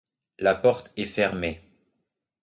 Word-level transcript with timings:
La 0.39 0.55
porte 0.55 0.91
est 0.97 1.05
fermée. 1.05 1.61